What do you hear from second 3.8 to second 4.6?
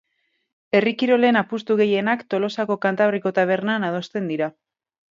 adosten dira.